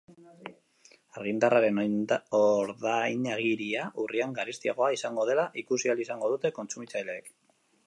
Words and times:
Argindarraren 1.19 1.77
ordainagiria 2.37 3.85
urrian 4.07 4.35
garestiagoa 4.41 4.91
izango 4.99 5.29
dela 5.33 5.47
ikusi 5.67 5.93
ahal 5.95 6.05
izango 6.09 6.35
dute 6.35 6.55
kontsumitzaileek. 6.59 7.33